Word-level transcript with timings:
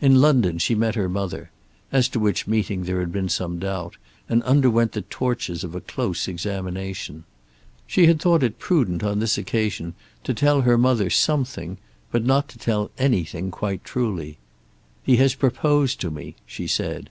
In 0.00 0.20
London 0.20 0.58
she 0.58 0.76
met 0.76 0.94
her 0.94 1.08
mother, 1.08 1.50
as 1.90 2.08
to 2.10 2.20
which 2.20 2.46
meeting 2.46 2.84
there 2.84 3.00
had 3.00 3.10
been 3.10 3.28
some 3.28 3.58
doubt, 3.58 3.96
and 4.28 4.40
underwent 4.44 4.92
the 4.92 5.02
tortures 5.02 5.64
of 5.64 5.74
a 5.74 5.80
close 5.80 6.28
examination. 6.28 7.24
She 7.84 8.06
had 8.06 8.20
thought 8.22 8.44
it 8.44 8.60
prudent 8.60 9.02
on 9.02 9.18
this 9.18 9.36
occasion 9.36 9.94
to 10.22 10.32
tell 10.32 10.60
her 10.60 10.78
mother 10.78 11.10
something, 11.10 11.78
but 12.12 12.24
not 12.24 12.46
to 12.50 12.58
tell 12.58 12.92
anything 12.98 13.50
quite 13.50 13.82
truly. 13.82 14.38
"He 15.02 15.16
has 15.16 15.34
proposed 15.34 16.00
to 16.02 16.10
me," 16.12 16.36
she 16.46 16.68
said. 16.68 17.10